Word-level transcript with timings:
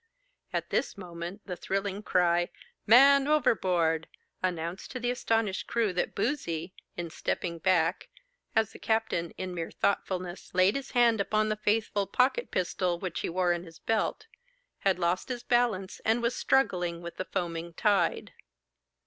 At 0.51 0.71
this 0.71 0.97
moment 0.97 1.45
the 1.45 1.55
thrilling 1.55 2.01
cry, 2.01 2.49
'Man 2.87 3.27
overboard!' 3.27 4.07
announced 4.41 4.89
to 4.89 4.99
the 4.99 5.11
astonished 5.11 5.67
crew 5.67 5.93
that 5.93 6.15
Boozey, 6.15 6.73
in 6.97 7.11
stepping 7.11 7.59
back, 7.59 8.09
as 8.55 8.71
the 8.71 8.79
captain 8.79 9.29
(in 9.37 9.53
mere 9.53 9.69
thoughtfulness) 9.69 10.55
laid 10.55 10.75
his 10.75 10.93
hand 10.93 11.21
upon 11.21 11.49
the 11.49 11.55
faithful 11.55 12.07
pocket 12.07 12.49
pistol 12.49 12.97
which 12.97 13.19
he 13.19 13.29
wore 13.29 13.53
in 13.53 13.63
his 13.63 13.77
belt, 13.77 14.25
had 14.79 14.97
lost 14.97 15.29
his 15.29 15.43
balance, 15.43 16.01
and 16.03 16.23
was 16.23 16.35
struggling 16.35 17.03
with 17.03 17.17
the 17.17 17.25
foaming 17.25 17.71
tide. 17.75 18.33